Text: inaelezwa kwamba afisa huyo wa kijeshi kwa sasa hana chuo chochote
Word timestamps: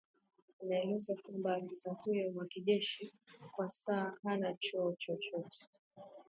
inaelezwa 0.63 1.15
kwamba 1.23 1.55
afisa 1.55 1.91
huyo 1.91 2.31
wa 2.35 2.45
kijeshi 2.45 3.13
kwa 3.51 3.69
sasa 3.69 4.13
hana 4.23 4.53
chuo 4.53 4.95
chochote 4.97 5.67